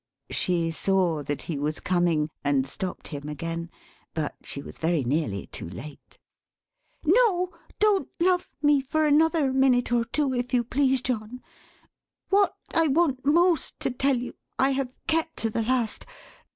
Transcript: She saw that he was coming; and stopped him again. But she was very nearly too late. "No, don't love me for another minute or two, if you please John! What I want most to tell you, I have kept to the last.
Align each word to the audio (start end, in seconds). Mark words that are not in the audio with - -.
She 0.31 0.71
saw 0.71 1.21
that 1.21 1.43
he 1.43 1.59
was 1.59 1.79
coming; 1.79 2.31
and 2.43 2.65
stopped 2.65 3.09
him 3.09 3.29
again. 3.29 3.69
But 4.15 4.33
she 4.41 4.63
was 4.63 4.79
very 4.79 5.03
nearly 5.03 5.45
too 5.45 5.69
late. 5.69 6.17
"No, 7.03 7.51
don't 7.77 8.09
love 8.19 8.49
me 8.63 8.81
for 8.81 9.05
another 9.05 9.53
minute 9.53 9.91
or 9.91 10.05
two, 10.05 10.33
if 10.33 10.55
you 10.55 10.63
please 10.63 11.03
John! 11.03 11.43
What 12.29 12.57
I 12.73 12.87
want 12.87 13.23
most 13.27 13.79
to 13.81 13.91
tell 13.91 14.17
you, 14.17 14.33
I 14.57 14.71
have 14.71 14.91
kept 15.05 15.37
to 15.37 15.51
the 15.51 15.61
last. 15.61 16.07